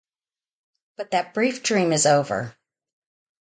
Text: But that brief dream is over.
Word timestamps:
But 0.97 1.11
that 1.11 1.35
brief 1.35 1.61
dream 1.61 1.93
is 1.93 2.07
over. 2.07 2.55